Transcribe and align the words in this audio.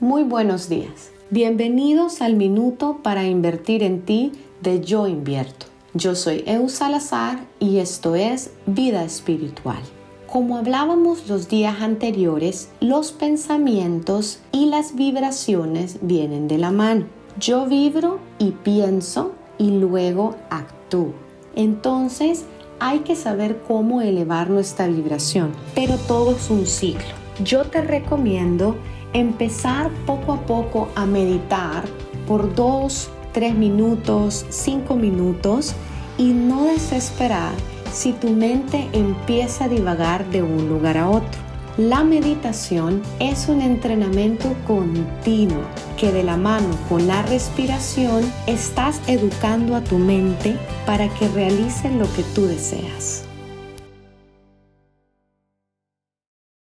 Muy 0.00 0.24
buenos 0.24 0.68
días. 0.68 1.10
Bienvenidos 1.30 2.20
al 2.20 2.34
minuto 2.34 2.98
para 3.02 3.24
invertir 3.24 3.82
en 3.82 4.02
ti 4.02 4.30
de 4.60 4.82
Yo 4.82 5.06
Invierto. 5.06 5.64
Yo 5.94 6.14
soy 6.14 6.44
Eu 6.46 6.68
Salazar 6.68 7.38
y 7.60 7.78
esto 7.78 8.14
es 8.14 8.50
Vida 8.66 9.04
Espiritual. 9.04 9.80
Como 10.30 10.58
hablábamos 10.58 11.30
los 11.30 11.48
días 11.48 11.80
anteriores, 11.80 12.68
los 12.80 13.12
pensamientos 13.12 14.40
y 14.52 14.66
las 14.66 14.96
vibraciones 14.96 15.96
vienen 16.02 16.46
de 16.46 16.58
la 16.58 16.72
mano. 16.72 17.06
Yo 17.40 17.64
vibro 17.64 18.18
y 18.38 18.50
pienso 18.50 19.32
y 19.56 19.70
luego 19.70 20.36
actúo. 20.50 21.14
Entonces 21.54 22.44
hay 22.80 22.98
que 22.98 23.16
saber 23.16 23.62
cómo 23.66 24.02
elevar 24.02 24.50
nuestra 24.50 24.88
vibración, 24.88 25.52
pero 25.74 25.96
todo 25.96 26.32
es 26.32 26.50
un 26.50 26.66
ciclo. 26.66 27.25
Yo 27.44 27.64
te 27.64 27.82
recomiendo 27.82 28.76
empezar 29.12 29.90
poco 30.06 30.32
a 30.32 30.40
poco 30.46 30.88
a 30.94 31.04
meditar 31.04 31.84
por 32.26 32.54
dos, 32.54 33.10
tres 33.32 33.54
minutos, 33.54 34.46
cinco 34.48 34.96
minutos 34.96 35.74
y 36.16 36.32
no 36.32 36.64
desesperar 36.64 37.52
si 37.92 38.12
tu 38.12 38.30
mente 38.30 38.88
empieza 38.92 39.64
a 39.64 39.68
divagar 39.68 40.24
de 40.30 40.42
un 40.42 40.68
lugar 40.68 40.96
a 40.96 41.10
otro. 41.10 41.46
La 41.76 42.04
meditación 42.04 43.02
es 43.20 43.48
un 43.48 43.60
entrenamiento 43.60 44.54
continuo 44.66 45.60
que 45.98 46.10
de 46.10 46.22
la 46.22 46.38
mano 46.38 46.70
con 46.88 47.06
la 47.06 47.20
respiración 47.22 48.24
estás 48.46 49.02
educando 49.06 49.76
a 49.76 49.82
tu 49.82 49.98
mente 49.98 50.56
para 50.86 51.08
que 51.10 51.28
realice 51.28 51.90
lo 51.90 52.10
que 52.14 52.22
tú 52.34 52.46
deseas. 52.46 53.26